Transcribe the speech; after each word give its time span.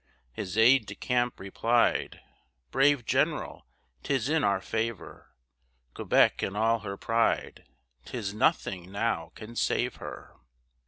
His 0.33 0.57
aide 0.57 0.87
de 0.87 0.95
camp 0.95 1.39
replied, 1.39 2.21
"Brave 2.71 3.05
general, 3.05 3.67
'tis 4.01 4.29
in 4.29 4.43
our 4.43 4.59
favor, 4.59 5.35
Quebec 5.93 6.41
and 6.41 6.57
all 6.57 6.79
her 6.79 6.97
pride, 6.97 7.65
'Tis 8.05 8.33
nothing 8.33 8.91
now 8.91 9.31
can 9.35 9.55
save 9.55 9.97
her. 9.97 10.33